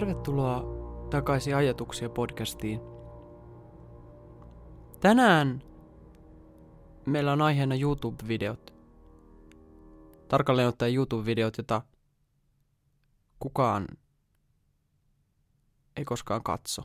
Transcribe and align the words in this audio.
Tervetuloa 0.00 0.64
takaisin 1.10 1.56
ajatuksia 1.56 2.08
podcastiin. 2.08 2.80
Tänään 5.00 5.62
meillä 7.06 7.32
on 7.32 7.42
aiheena 7.42 7.74
YouTube-videot. 7.74 8.74
Tarkalleen 10.28 10.68
ottaen 10.68 10.94
YouTube-videot, 10.94 11.58
jota 11.58 11.82
kukaan 13.38 13.88
ei 15.96 16.04
koskaan 16.04 16.42
katso. 16.42 16.82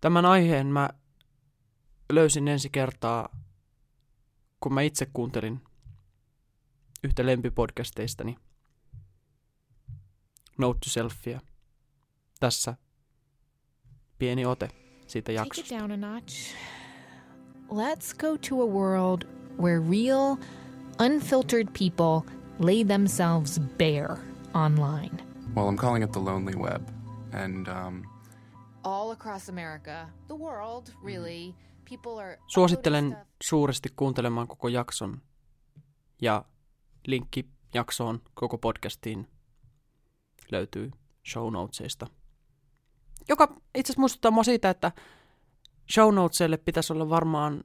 Tämän 0.00 0.24
aiheen 0.24 0.66
mä 0.66 0.90
löysin 2.12 2.48
ensi 2.48 2.70
kertaa, 2.70 3.28
kun 4.60 4.74
mä 4.74 4.82
itse 4.82 5.06
kuuntelin 5.12 5.60
yhtä 7.04 7.26
lempipodcasteistani– 7.26 8.36
Note 10.58 10.78
to 10.84 10.90
Selfia. 10.90 11.40
Tässä 12.40 12.74
pieni 14.18 14.46
ote 14.46 14.68
siitä 15.06 15.32
jaksosta. 15.32 15.68
Take 15.68 15.74
it 15.74 15.80
down 15.80 16.04
a 16.04 16.14
notch. 16.14 16.54
Let's 17.70 18.14
go 18.20 18.38
to 18.48 18.62
a 18.62 18.66
world 18.66 19.24
where 19.58 19.80
real, 19.90 20.36
unfiltered 21.00 21.68
people 21.78 22.32
lay 22.58 22.84
themselves 22.84 23.60
bare 23.78 24.16
online. 24.54 25.16
Well, 25.56 25.68
I'm 25.68 25.76
calling 25.76 26.04
it 26.04 26.12
the 26.12 26.20
lonely 26.20 26.54
web. 26.54 26.88
And 27.32 27.68
um, 27.68 28.02
all 28.84 29.10
across 29.10 29.48
America, 29.48 30.08
the 30.28 30.34
world, 30.34 30.92
really, 31.04 31.54
people 31.84 32.22
are 32.22 32.38
Suosittelen 32.46 33.16
suuresti 33.42 33.88
kuuntelemaan 33.96 34.48
koko 34.48 34.68
jakson 34.68 35.22
ja 36.22 36.44
linkki 37.06 37.48
jaksoon 37.74 38.20
koko 38.34 38.58
podcastiin 38.58 39.28
löytyy 40.52 40.90
show 41.32 41.52
notesista. 41.52 42.06
Joka 43.28 43.44
itse 43.74 43.90
asiassa 43.90 44.00
muistuttaa 44.00 44.30
mua 44.30 44.44
siitä, 44.44 44.70
että 44.70 44.92
show 45.92 46.14
notesille 46.14 46.56
pitäisi 46.56 46.92
olla 46.92 47.08
varmaan 47.08 47.64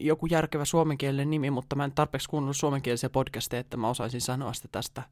joku 0.00 0.26
järkevä 0.26 0.64
suomenkielinen 0.64 1.30
nimi, 1.30 1.50
mutta 1.50 1.76
mä 1.76 1.84
en 1.84 1.92
tarpeeksi 1.92 2.28
kuunnellut 2.28 2.56
suomenkielisiä 2.56 3.10
podcasteja, 3.10 3.60
että 3.60 3.76
mä 3.76 3.88
osaisin 3.88 4.20
sanoa 4.20 4.52
sitä 4.52 4.68
tästä, 4.72 5.02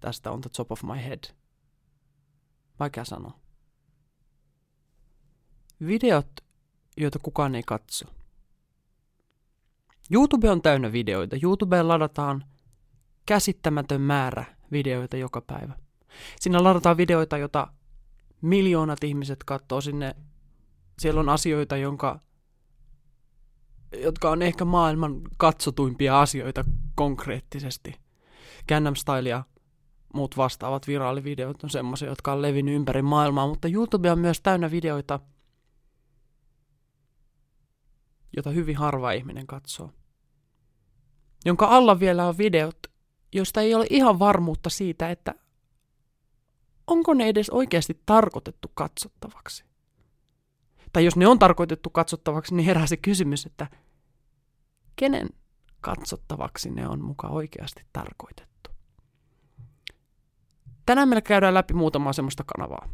tästä 0.00 0.30
on 0.30 0.40
the 0.40 0.50
top 0.56 0.72
of 0.72 0.82
my 0.82 0.96
head. 0.96 1.24
Vaikea 2.80 3.04
sanoa. 3.04 3.38
Videot, 5.86 6.30
joita 6.96 7.18
kukaan 7.18 7.54
ei 7.54 7.62
katso. 7.62 8.06
YouTube 10.10 10.50
on 10.50 10.62
täynnä 10.62 10.92
videoita. 10.92 11.36
YouTubeen 11.42 11.88
ladataan 11.88 12.44
käsittämätön 13.26 14.00
määrä 14.00 14.44
videoita 14.72 15.16
joka 15.16 15.40
päivä. 15.40 15.74
Siinä 16.40 16.64
ladataan 16.64 16.96
videoita, 16.96 17.38
joita 17.38 17.68
miljoonat 18.40 19.04
ihmiset 19.04 19.44
katsoo 19.44 19.80
sinne. 19.80 20.16
Siellä 20.98 21.20
on 21.20 21.28
asioita, 21.28 21.76
jonka, 21.76 22.20
jotka 24.02 24.30
on 24.30 24.42
ehkä 24.42 24.64
maailman 24.64 25.20
katsotuimpia 25.36 26.20
asioita 26.20 26.64
konkreettisesti. 26.94 27.94
Gangnam 28.68 28.94
Style 28.94 29.28
ja 29.28 29.44
muut 30.14 30.36
vastaavat 30.36 30.86
viraalivideot 30.86 31.64
on 31.64 31.70
semmoisia, 31.70 32.08
jotka 32.08 32.32
on 32.32 32.42
levinnyt 32.42 32.74
ympäri 32.74 33.02
maailmaa, 33.02 33.46
mutta 33.46 33.68
YouTube 33.68 34.10
on 34.10 34.18
myös 34.18 34.40
täynnä 34.40 34.70
videoita, 34.70 35.20
jota 38.36 38.50
hyvin 38.50 38.76
harva 38.76 39.12
ihminen 39.12 39.46
katsoo. 39.46 39.90
Jonka 41.44 41.66
alla 41.66 42.00
vielä 42.00 42.28
on 42.28 42.38
videot, 42.38 42.78
josta 43.32 43.60
ei 43.60 43.74
ole 43.74 43.86
ihan 43.90 44.18
varmuutta 44.18 44.70
siitä, 44.70 45.10
että 45.10 45.34
onko 46.86 47.14
ne 47.14 47.28
edes 47.28 47.50
oikeasti 47.50 48.02
tarkoitettu 48.06 48.70
katsottavaksi. 48.74 49.64
Tai 50.92 51.04
jos 51.04 51.16
ne 51.16 51.26
on 51.26 51.38
tarkoitettu 51.38 51.90
katsottavaksi, 51.90 52.54
niin 52.54 52.66
herää 52.66 52.86
se 52.86 52.96
kysymys, 52.96 53.46
että 53.46 53.66
kenen 54.96 55.28
katsottavaksi 55.80 56.70
ne 56.70 56.88
on 56.88 57.04
muka 57.04 57.28
oikeasti 57.28 57.84
tarkoitettu. 57.92 58.70
Tänään 60.86 61.08
meillä 61.08 61.20
käydään 61.20 61.54
läpi 61.54 61.74
muutamaa 61.74 62.12
semmoista 62.12 62.44
kanavaa. 62.44 62.88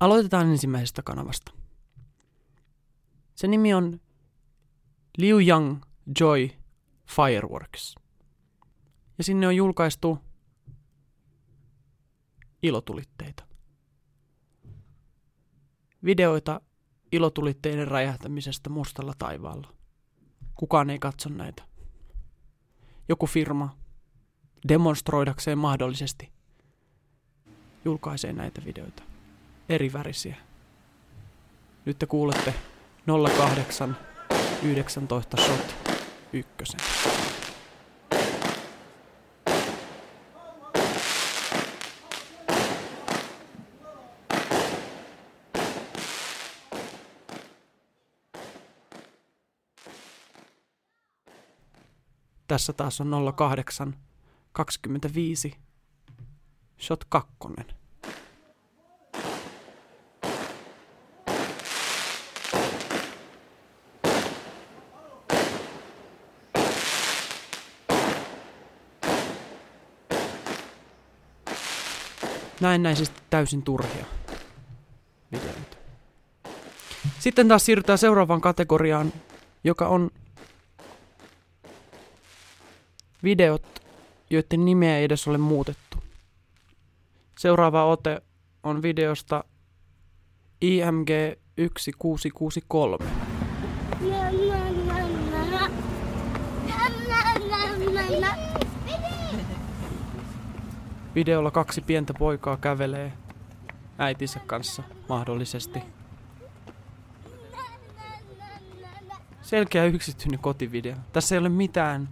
Aloitetaan 0.00 0.50
ensimmäisestä 0.50 1.02
kanavasta. 1.02 1.52
Se 3.34 3.46
nimi 3.46 3.74
on 3.74 4.00
Liu 5.18 5.38
Yang 5.38 5.82
Joy 6.20 6.48
Fireworks. 7.06 7.94
Ja 9.18 9.24
sinne 9.24 9.46
on 9.46 9.56
julkaistu 9.56 10.18
ilotulitteita. 12.62 13.44
Videoita 16.04 16.60
ilotulitteiden 17.12 17.88
räjähtämisestä 17.88 18.70
mustalla 18.70 19.12
taivaalla. 19.18 19.74
Kukaan 20.54 20.90
ei 20.90 20.98
katso 20.98 21.28
näitä. 21.28 21.62
Joku 23.08 23.26
firma 23.26 23.76
demonstroidakseen 24.68 25.58
mahdollisesti 25.58 26.32
julkaisee 27.84 28.32
näitä 28.32 28.64
videoita. 28.64 29.02
Eri 29.68 29.92
värisiä. 29.92 30.36
Nyt 31.84 31.98
te 31.98 32.06
kuulette 32.06 32.54
08 33.38 33.96
19 34.62 35.36
shot 35.36 35.74
ykkösen. 36.32 36.80
Tässä 52.54 52.72
taas 52.72 53.00
on 53.00 53.34
08 53.36 53.96
25 54.52 55.54
shot 56.80 57.04
2. 57.08 57.32
näennäisesti 72.60 73.20
täysin 73.30 73.62
turhia 73.62 74.04
videoita. 75.32 75.76
Sitten 77.18 77.48
taas 77.48 77.64
siirrytään 77.64 77.98
seuraavaan 77.98 78.40
kategoriaan, 78.40 79.12
joka 79.64 79.88
on 79.88 80.10
videot, 83.24 83.82
joiden 84.30 84.64
nimeä 84.64 84.98
ei 84.98 85.04
edes 85.04 85.28
ole 85.28 85.38
muutettu. 85.38 85.98
Seuraava 87.38 87.84
ote 87.84 88.22
on 88.62 88.82
videosta 88.82 89.44
IMG 90.60 91.08
1663. 91.56 93.06
Videolla 101.14 101.50
kaksi 101.50 101.80
pientä 101.80 102.14
poikaa 102.14 102.56
kävelee 102.56 103.12
äitinsä 103.98 104.40
kanssa 104.46 104.82
mahdollisesti. 105.08 105.78
Selkeä 109.42 109.84
yksityinen 109.84 110.38
kotivideo. 110.38 110.96
Tässä 111.12 111.34
ei 111.34 111.38
ole 111.38 111.48
mitään 111.48 112.08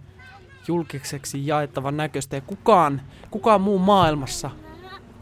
julkiseksi 0.67 1.47
jaettavan 1.47 1.97
näköistä 1.97 2.35
ja 2.35 2.41
kukaan, 2.41 3.01
kukaan 3.31 3.61
muu 3.61 3.79
maailmassa 3.79 4.51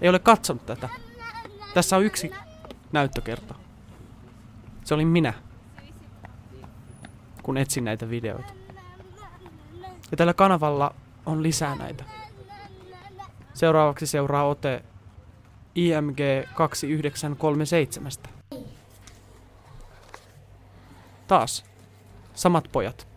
ei 0.02 0.10
ole 0.10 0.20
katsonut 0.20 0.66
tätä. 0.66 0.90
Tässä 1.74 1.98
on 1.98 2.04
yksi 2.04 2.32
näyttökerta. 2.92 3.56
Se 4.84 4.94
oli 4.94 5.06
minä, 5.06 5.34
kun 7.44 7.58
etsin 7.58 7.84
näitä 7.84 8.10
videoita. 8.10 8.54
Ja 10.12 10.18
tällä 10.18 10.34
kanavalla 10.34 10.96
on 11.26 11.44
lisää 11.44 11.76
näitä. 11.76 12.04
Seuraavaksi 13.54 14.06
seuraa 14.08 14.44
ote 14.44 14.84
IMG 15.76 16.20
2937. 16.56 18.12
Taas. 21.28 21.66
Samat 22.34 22.70
pojat. 22.72 23.11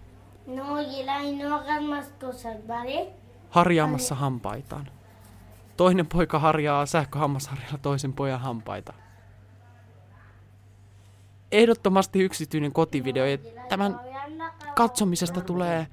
No, 0.46 0.80
y 0.80 1.36
no 1.42 1.54
hagas 1.54 1.82
más 1.82 2.06
cosas, 2.20 2.56
¿vale? 2.68 3.12
Harjaamassa 3.50 4.14
hampaitaan. 4.14 4.90
Toinen 5.76 6.06
poika 6.06 6.38
harjaa 6.38 6.86
sähköhammasharjalla 6.86 7.78
toisen 7.78 8.12
pojan 8.12 8.40
hampaita. 8.40 8.92
Ehdottomasti 11.52 12.20
yksityinen 12.20 12.72
kotivideo 12.72 13.26
ja 13.26 13.38
tämän 13.68 14.00
katsomisesta 14.74 15.40
tulee 15.40 15.86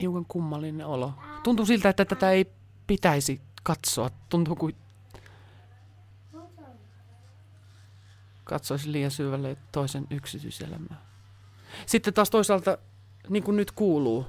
hiukan 0.00 0.24
kummallinen 0.28 0.86
olo. 0.86 1.12
Tuntuu 1.42 1.66
siltä, 1.66 1.88
että 1.88 2.04
tätä 2.04 2.30
ei 2.30 2.52
pitäisi 2.86 3.40
katsoa. 3.62 4.10
Tuntuu 4.28 4.56
kuin 4.56 4.76
katsoisi 8.46 8.92
liian 8.92 9.10
syvälle 9.10 9.56
toisen 9.72 10.06
yksityiselämää. 10.10 11.06
Sitten 11.86 12.14
taas 12.14 12.30
toisaalta, 12.30 12.78
niin 13.28 13.42
kuin 13.42 13.56
nyt 13.56 13.72
kuuluu, 13.72 14.26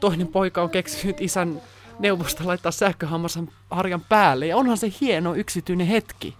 toinen 0.00 0.28
poika 0.28 0.62
on 0.62 0.70
keksinyt 0.70 1.20
isän 1.20 1.62
neuvosta 1.98 2.46
laittaa 2.46 2.72
sähköhammasan 2.72 3.48
harjan 3.70 4.00
päälle. 4.00 4.46
Ja 4.46 4.56
onhan 4.56 4.78
se 4.78 4.92
hieno 5.00 5.34
yksityinen 5.34 5.86
hetki. 5.86 6.36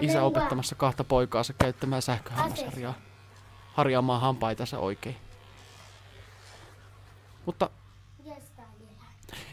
Isä 0.00 0.22
opettamassa 0.22 0.74
kahta 0.74 1.04
poikaansa 1.04 1.52
käyttämään 1.52 2.02
sähköhammasharjaa. 2.02 2.94
Harjaamaan 3.72 4.20
hampaitansa 4.20 4.78
oikein. 4.78 5.16
Mutta 7.46 7.70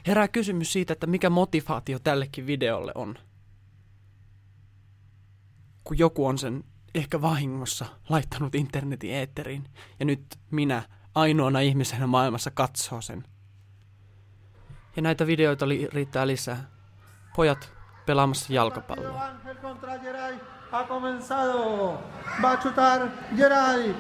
herää 0.08 0.28
kysymys 0.28 0.74
siitä, 0.74 0.94
että 0.94 1.08
mikä 1.08 1.30
motivaatio 1.30 2.00
tällekin 2.00 2.48
videolle 2.48 2.92
on. 2.96 3.18
Kun 5.88 5.98
joku 5.98 6.28
on 6.28 6.38
sen 6.38 6.64
ehkä 6.96 7.22
vahingossa 7.22 7.86
laittanut 8.10 8.56
internetin 8.56 9.12
eetteriin 9.14 9.64
ja 10.00 10.06
nyt 10.06 10.40
minä 10.52 10.84
ainoana 11.16 11.60
ihmisenä 11.60 12.08
maailmassa 12.08 12.52
katsoo 12.52 13.02
sen. 13.02 13.24
Ja 14.96 15.02
näitä 15.02 15.28
videoita 15.28 15.68
li- 15.68 15.88
riittää 15.94 16.28
lisää. 16.28 16.70
Pojat 17.36 17.72
pelaamassa 18.06 18.54
jalkapalloa. 18.54 19.32
Ha 20.72 20.84
comenzado. 20.84 22.04
Va 22.42 22.52
a 22.52 22.58
chutar 22.58 23.08
Geray. 23.38 23.96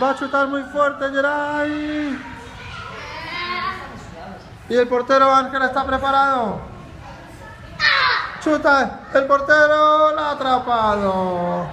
Va 0.00 0.10
a 0.10 0.14
chutar 0.14 0.48
muy 0.48 0.64
fuerte 0.72 1.10
Geray. 1.10 1.70
Y 4.70 4.76
el 4.76 4.86
portero 4.86 5.34
Ángel 5.34 5.62
está 5.62 5.84
preparado. 5.84 6.71
Chuta. 8.42 9.00
El 9.14 9.26
portero 9.26 10.12
la 10.14 10.22
ha 10.22 10.30
atrapado. 10.32 11.66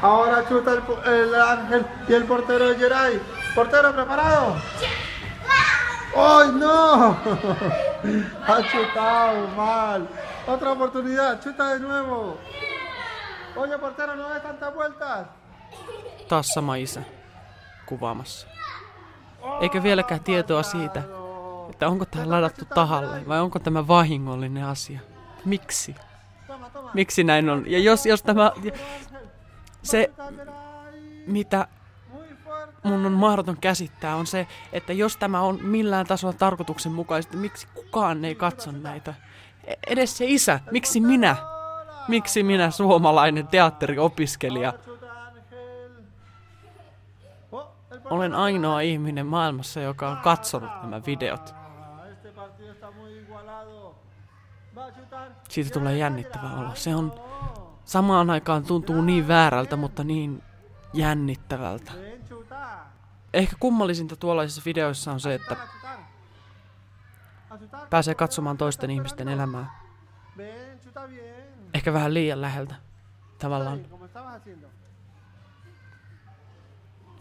Ahora 0.00 0.48
chuta 0.48 0.72
el, 1.06 1.34
Ángel 1.34 1.86
y 2.08 2.14
el 2.14 2.24
portero 2.24 2.68
de 2.68 2.76
Geray. 2.76 3.20
Portero 3.54 3.92
preparado. 3.92 4.56
¡Ay, 6.16 6.48
no! 6.52 7.16
ha 8.46 8.62
chutado 8.70 9.48
mal. 9.56 10.08
Otra 10.46 10.72
oportunidad. 10.72 11.40
Chuta 11.42 11.74
de 11.74 11.80
nuevo. 11.80 12.38
Oye, 13.56 13.78
portero, 13.78 14.16
no 14.16 14.28
des 14.28 14.42
tantas 14.42 14.74
vueltas. 14.74 15.26
Taas 16.28 16.48
sama 16.48 16.76
isä 16.76 17.02
kuvaamassa. 17.86 18.46
Eikä 19.60 19.82
vieläkään 19.82 20.24
tietoa 20.24 20.62
siitä, 20.62 21.02
että 21.70 21.88
onko 21.88 22.04
tämä 22.04 22.30
ladattu 22.30 22.64
tahalle 22.64 23.28
vai 23.28 23.40
onko 23.40 23.58
tämä 23.58 23.88
vahingollinen 23.88 24.64
asia. 24.64 25.00
Miksi? 25.44 25.94
Miksi 26.94 27.24
näin 27.24 27.50
on? 27.50 27.70
Ja 27.70 27.78
jos, 27.78 28.06
jos 28.06 28.22
tämä... 28.22 28.52
Se, 29.82 30.10
mitä 31.26 31.68
mun 32.82 33.06
on 33.06 33.12
mahdoton 33.12 33.56
käsittää, 33.60 34.16
on 34.16 34.26
se, 34.26 34.46
että 34.72 34.92
jos 34.92 35.16
tämä 35.16 35.40
on 35.40 35.58
millään 35.62 36.06
tasolla 36.06 36.34
tarkoituksenmukaista, 36.38 37.36
miksi 37.36 37.68
kukaan 37.74 38.24
ei 38.24 38.34
katso 38.34 38.72
näitä? 38.72 39.14
Edes 39.86 40.16
se 40.16 40.24
isä, 40.28 40.60
miksi 40.70 41.00
minä? 41.00 41.36
Miksi 42.08 42.42
minä, 42.42 42.70
suomalainen 42.70 43.46
teatteriopiskelija, 43.46 44.72
olen 48.10 48.34
ainoa 48.34 48.80
ihminen 48.80 49.26
maailmassa, 49.26 49.80
joka 49.80 50.10
on 50.10 50.16
katsonut 50.16 50.70
nämä 50.82 51.00
videot? 51.06 51.54
Siitä 55.48 55.70
tulee 55.70 55.96
jännittävä 55.96 56.50
olo. 56.50 56.70
Se 56.74 56.94
on 56.94 57.12
samaan 57.84 58.30
aikaan 58.30 58.64
tuntuu 58.64 59.02
niin 59.02 59.28
väärältä, 59.28 59.76
mutta 59.76 60.04
niin 60.04 60.42
jännittävältä. 60.92 61.92
Ehkä 63.34 63.56
kummallisinta 63.60 64.16
tuollaisissa 64.16 64.62
videoissa 64.64 65.12
on 65.12 65.20
se, 65.20 65.34
että 65.34 65.56
pääsee 67.90 68.14
katsomaan 68.14 68.56
toisten 68.56 68.90
ihmisten 68.90 69.28
elämää. 69.28 69.80
Ehkä 71.74 71.92
vähän 71.92 72.14
liian 72.14 72.40
läheltä. 72.40 72.74
Tavallaan. 73.38 73.80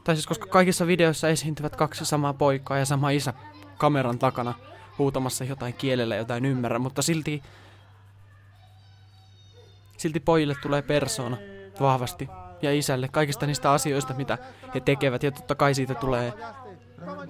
Tai 0.03 0.15
siis 0.15 0.27
koska 0.27 0.45
kaikissa 0.45 0.87
videoissa 0.87 1.29
esiintyvät 1.29 1.75
kaksi 1.75 2.05
samaa 2.05 2.33
poikaa 2.33 2.77
ja 2.77 2.85
sama 2.85 3.09
isä 3.09 3.33
kameran 3.77 4.19
takana 4.19 4.53
huutamassa 4.97 5.43
jotain 5.43 5.73
kielellä, 5.73 6.15
jota 6.15 6.35
en 6.35 6.45
ymmärrä, 6.45 6.79
mutta 6.79 7.01
silti 7.01 7.43
silti 9.97 10.19
pojille 10.19 10.55
tulee 10.61 10.81
persoona 10.81 11.37
vahvasti 11.79 12.29
ja 12.61 12.73
isälle 12.73 13.07
kaikista 13.07 13.45
niistä 13.45 13.71
asioista, 13.71 14.13
mitä 14.13 14.37
he 14.75 14.79
tekevät 14.79 15.23
ja 15.23 15.31
totta 15.31 15.55
kai 15.55 15.73
siitä 15.73 15.95
tulee 15.95 16.33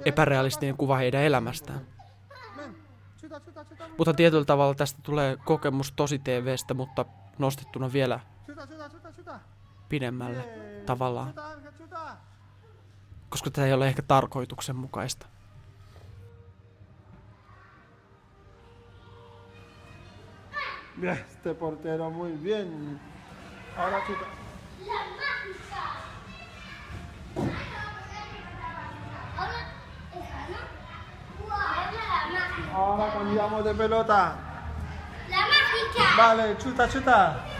epärealistinen 0.05 0.77
kuva 0.77 0.97
heidän 0.97 1.21
elämästään. 1.21 1.81
Mutta 3.97 4.13
tietyllä 4.13 4.45
tavalla 4.45 4.75
tästä 4.75 4.99
tulee 5.03 5.37
kokemus 5.45 5.91
tosi 5.91 6.19
TVstä, 6.19 6.73
mutta 6.73 7.05
nostettuna 7.37 7.93
vielä 7.93 8.19
pidemmälle 9.89 10.49
tavallaan, 10.85 11.33
koska 13.29 13.51
tämä 13.51 13.67
ei 13.67 13.73
ole 13.73 13.87
ehkä 13.87 14.01
tarkoituksenmukaista. 14.01 15.25
Este 21.11 21.53
portero 21.53 22.09
muy 22.09 22.31
bien. 22.31 22.97
Ahora 23.77 24.01
chuta. 24.07 24.25
Ahora 32.73 33.13
cambiamos 33.13 33.65
de 33.65 33.73
pelota. 33.75 34.35
La 35.29 35.37
mágica. 35.37 36.15
Vale, 36.17 36.57
chuta, 36.57 36.89
chuta. 36.89 37.52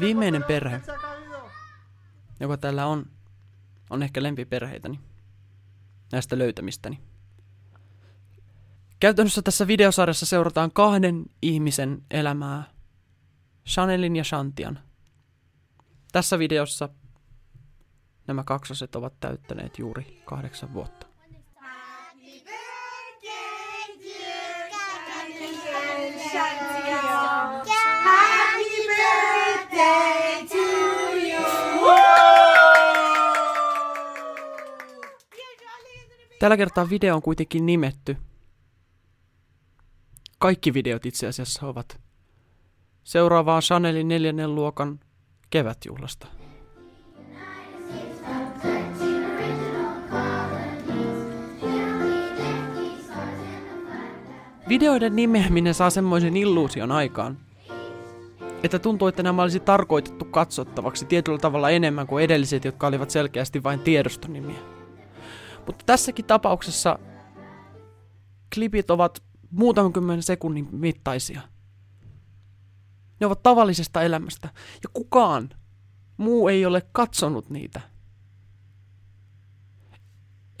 Viimeinen 0.00 0.44
perhe. 0.44 0.80
joka 2.40 2.56
täällä 2.56 2.86
on, 2.86 3.06
on 3.90 4.02
ehkä 4.02 4.22
lempiperheitäni 4.22 5.00
näistä 6.12 6.38
löytämistäni. 6.38 7.00
Käytännössä 9.00 9.42
tässä 9.42 9.66
videosarjassa 9.66 10.26
seurataan 10.26 10.70
kahden 10.72 11.24
ihmisen 11.42 12.02
elämää, 12.10 12.64
Chanelin 13.66 14.16
ja 14.16 14.24
Shantian. 14.24 14.78
Tässä 16.12 16.38
videossa 16.38 16.88
nämä 18.26 18.44
kaksoset 18.44 18.96
ovat 18.96 19.20
täyttäneet 19.20 19.78
juuri 19.78 20.22
kahdeksan 20.24 20.74
vuotta. 20.74 21.07
Tällä 36.38 36.56
kertaa 36.56 36.90
video 36.90 37.14
on 37.14 37.22
kuitenkin 37.22 37.66
nimetty. 37.66 38.16
Kaikki 40.38 40.74
videot 40.74 41.06
itse 41.06 41.26
asiassa 41.26 41.66
ovat 41.66 42.00
seuraavaan 43.04 43.62
Chanelin 43.62 44.08
neljännen 44.08 44.54
luokan 44.54 45.00
kevätjuhlasta. 45.50 46.26
Videoiden 54.68 55.16
nimeäminen 55.16 55.74
saa 55.74 55.90
semmoisen 55.90 56.36
illuusion 56.36 56.92
aikaan, 56.92 57.38
että 58.62 58.78
tuntuu, 58.78 59.08
että 59.08 59.22
nämä 59.22 59.42
olisi 59.42 59.60
tarkoitettu 59.60 60.24
katsottavaksi 60.24 61.04
tietyllä 61.04 61.38
tavalla 61.38 61.70
enemmän 61.70 62.06
kuin 62.06 62.24
edelliset, 62.24 62.64
jotka 62.64 62.86
olivat 62.86 63.10
selkeästi 63.10 63.62
vain 63.62 63.80
tiedostonimiä. 63.80 64.77
Mutta 65.68 65.84
tässäkin 65.86 66.24
tapauksessa 66.24 66.98
klipit 68.54 68.90
ovat 68.90 69.22
muutaman 69.50 69.92
kymmenen 69.92 70.22
sekunnin 70.22 70.68
mittaisia. 70.72 71.40
Ne 73.20 73.26
ovat 73.26 73.42
tavallisesta 73.42 74.02
elämästä. 74.02 74.48
Ja 74.82 74.88
kukaan 74.92 75.48
muu 76.16 76.48
ei 76.48 76.66
ole 76.66 76.82
katsonut 76.92 77.50
niitä. 77.50 77.80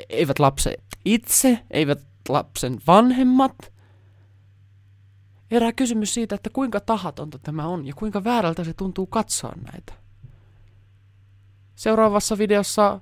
Eivät 0.08 0.38
lapset 0.38 0.84
itse, 1.04 1.64
eivät 1.70 2.06
lapsen 2.28 2.80
vanhemmat. 2.86 3.72
Erää 5.50 5.72
kysymys 5.72 6.14
siitä, 6.14 6.34
että 6.34 6.50
kuinka 6.52 6.80
tahatonta 6.80 7.38
tämä 7.38 7.66
on 7.66 7.86
ja 7.86 7.94
kuinka 7.94 8.24
väärältä 8.24 8.64
se 8.64 8.74
tuntuu 8.74 9.06
katsoa 9.06 9.52
näitä. 9.72 9.92
Seuraavassa 11.74 12.38
videossa 12.38 13.00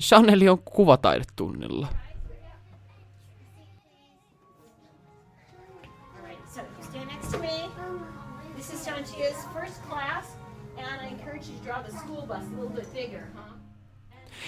Chaneli 0.00 0.48
on 0.48 0.58
kuvataidetunnilla. 0.58 1.88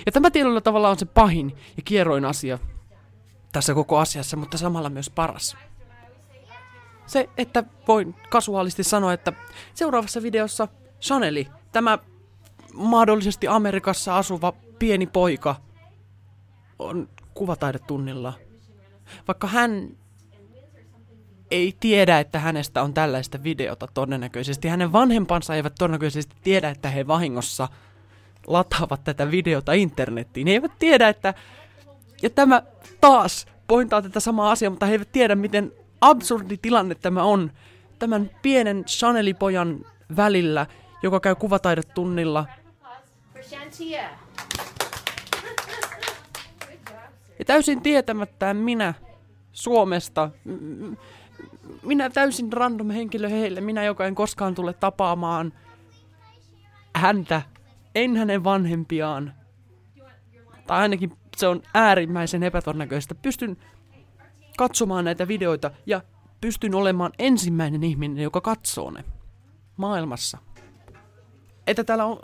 Ja 0.07 0.13
tämä 0.13 0.31
tietyllä 0.31 0.61
tavalla 0.61 0.89
on 0.91 0.99
se 0.99 1.07
pahin 1.07 1.57
ja 1.77 1.83
kierroin 1.85 2.25
asia 2.25 2.59
tässä 3.53 3.75
koko 3.75 3.99
asiassa, 3.99 4.37
mutta 4.37 4.59
samalla 4.59 4.91
myös 4.91 5.11
paras. 5.11 5.57
Se, 7.07 7.29
että 7.37 7.65
voin 7.89 8.15
kasuaalisti 8.31 8.85
sanoa, 8.85 9.13
että 9.13 9.33
seuraavassa 9.75 10.23
videossa 10.23 10.69
Chaneli, 11.01 11.49
tämä 11.73 11.99
mahdollisesti 12.75 13.49
Amerikassa 13.49 14.17
asuva 14.17 14.53
pieni 14.79 15.07
poika, 15.07 15.57
on 16.79 17.09
kuvataidetunnilla. 17.35 18.33
Vaikka 19.29 19.47
hän 19.47 19.89
ei 21.51 21.77
tiedä, 21.81 22.19
että 22.19 22.39
hänestä 22.39 22.83
on 22.83 22.95
tällaista 22.95 23.43
videota 23.43 23.89
todennäköisesti. 23.95 24.69
Hänen 24.69 24.93
vanhempansa 24.93 25.55
eivät 25.55 25.75
todennäköisesti 25.79 26.37
tiedä, 26.43 26.69
että 26.69 26.91
he 26.91 27.07
vahingossa 27.07 27.69
lataavat 28.47 29.05
tätä 29.05 29.31
videota 29.31 29.73
internettiin. 29.73 30.47
He 30.47 30.53
eivät 30.53 30.79
tiedä, 30.79 31.09
että... 31.09 31.35
Ja 32.23 32.31
tämä 32.31 32.63
taas 33.01 33.47
pointaa 33.67 34.03
tätä 34.03 34.21
samaa 34.21 34.51
asiaa, 34.51 34.71
mutta 34.71 34.87
he 34.87 34.93
eivät 34.93 35.13
tiedä, 35.13 35.35
miten 35.35 35.73
absurdi 36.01 36.57
tilanne 36.57 36.95
tämä 36.95 37.23
on 37.23 37.53
tämän 37.99 38.31
pienen 38.43 38.85
Chanelipojan 38.85 39.85
välillä, 40.17 40.67
joka 41.03 41.21
käy 41.21 41.35
kuvataidetunnilla. 41.35 42.47
Ja 47.39 47.45
täysin 47.45 47.83
tietämättään 47.83 48.57
minä 48.57 48.95
Suomesta, 49.53 50.31
minä 51.83 52.11
täysin 52.11 52.53
random 52.53 52.91
henkilö 52.91 53.29
heille, 53.29 53.61
minä 53.61 53.85
joka 53.85 54.07
en 54.07 54.15
koskaan 54.15 54.55
tule 54.55 54.73
tapaamaan 54.73 55.53
häntä, 56.97 57.43
en 57.95 58.17
hänen 58.17 58.45
vanhempiaan. 58.45 59.35
Tai 60.67 60.81
ainakin 60.81 61.13
se 61.37 61.47
on 61.47 61.63
äärimmäisen 61.75 62.43
epätodennäköistä. 62.43 63.15
Pystyn 63.15 63.57
katsomaan 64.59 65.05
näitä 65.05 65.29
videoita 65.29 65.71
ja 65.87 66.01
pystyn 66.41 66.75
olemaan 66.75 67.13
ensimmäinen 67.19 67.85
ihminen, 67.85 68.23
joka 68.23 68.41
katsoo 68.41 68.91
ne 68.91 69.05
maailmassa. 69.77 70.39
Että 71.67 71.85
täällä 71.85 72.05
on, 72.05 72.21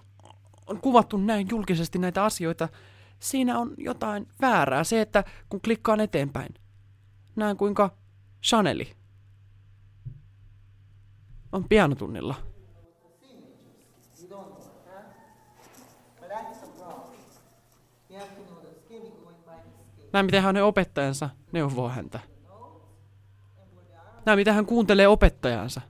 on 0.66 0.80
kuvattu 0.80 1.16
näin 1.16 1.47
julkisesti 1.50 1.99
näitä 1.99 2.25
asioita, 2.25 2.68
siinä 3.18 3.59
on 3.59 3.75
jotain 3.78 4.28
väärää. 4.40 4.85
Se, 4.85 5.00
että 5.00 5.25
kun 5.49 5.61
klikkaan 5.61 6.00
eteenpäin, 6.00 6.54
näen 7.37 7.56
kuinka 7.56 7.90
Chaneli 8.42 8.92
on 11.52 11.68
pianotunnilla. 11.68 12.35
Näin 20.12 20.26
miten 20.26 20.42
hänen 20.42 20.64
opettajansa 20.64 21.30
neuvoo 21.52 21.88
häntä. 21.88 22.21
Näin 24.26 24.38
miten 24.38 24.54
hän 24.54 24.66
kuuntelee 24.66 25.09
opettajansa. 25.09 25.80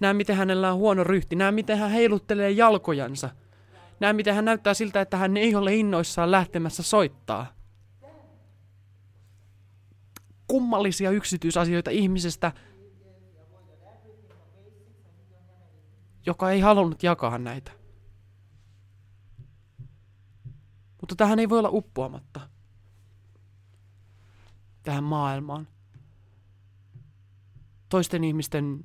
Näin 0.00 0.16
miten 0.16 0.36
hänellä 0.36 0.72
on 0.72 0.78
huono 0.78 1.04
ryhti. 1.04 1.36
Näin 1.36 1.54
miten 1.54 1.78
hän 1.78 1.90
heiluttelee 1.90 2.50
jalkojansa. 2.50 3.30
Näin 4.00 4.16
miten 4.16 4.34
hän 4.34 4.44
näyttää 4.44 4.74
siltä, 4.74 5.00
että 5.00 5.16
hän 5.16 5.36
ei 5.36 5.54
ole 5.54 5.74
innoissaan 5.74 6.30
lähtemässä 6.30 6.82
soittaa. 6.82 7.58
Kummallisia 10.48 11.10
yksityisasioita 11.10 11.90
ihmisestä, 11.90 12.52
joka 16.26 16.50
ei 16.50 16.60
halunnut 16.60 17.02
jakaa 17.02 17.38
näitä. 17.38 17.72
Mutta 21.00 21.16
tähän 21.16 21.38
ei 21.38 21.48
voi 21.48 21.58
olla 21.58 21.70
uppoamatta. 21.72 22.48
Tähän 24.82 25.04
maailmaan. 25.04 25.68
Toisten 27.88 28.24
ihmisten 28.24 28.84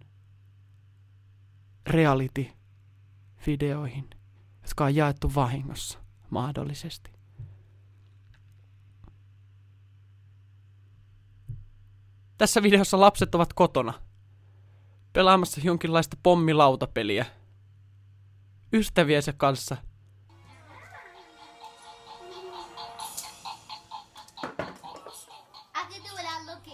reality-videoihin, 1.87 4.09
jotka 4.63 4.83
on 4.83 4.95
jaettu 4.95 5.31
vahingossa 5.35 5.99
mahdollisesti. 6.29 7.11
Tässä 12.37 12.63
videossa 12.63 12.99
lapset 12.99 13.35
ovat 13.35 13.53
kotona 13.53 13.93
pelaamassa 15.13 15.61
jonkinlaista 15.63 16.17
pommilautapeliä 16.23 17.25
ystäviensä 18.73 19.33
kanssa. 19.33 19.77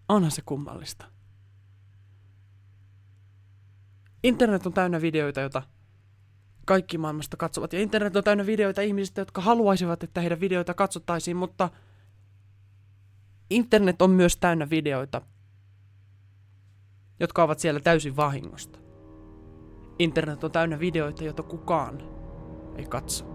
Onhan 0.09 0.31
se 0.31 0.41
kummallista. 0.45 1.05
Internet 4.23 4.65
on 4.65 4.73
täynnä 4.73 5.01
videoita, 5.01 5.41
joita 5.41 5.74
kaikki 6.65 6.97
maailmasta 6.97 7.37
katsovat. 7.37 7.73
Ja 7.73 7.79
internet 7.79 8.15
on 8.15 8.23
täynnä 8.23 8.45
videoita 8.45 8.81
ihmisistä, 8.81 9.21
jotka 9.21 9.41
haluaisivat, 9.41 10.03
että 10.03 10.21
heidän 10.21 10.39
videoita 10.39 10.73
katsottaisiin, 10.73 11.37
mutta 11.37 11.69
internet 13.49 14.01
on 14.01 14.11
myös 14.11 14.37
täynnä 14.37 14.69
videoita, 14.69 15.21
jotka 17.19 17.43
ovat 17.43 17.59
siellä 17.59 17.79
täysin 17.79 18.15
vahingosta. 18.15 18.79
Internet 19.99 20.43
on 20.43 20.51
täynnä 20.51 20.79
videoita, 20.79 21.23
joita 21.23 21.43
kukaan 21.43 22.01
ei 22.77 22.85
katso. 22.85 23.34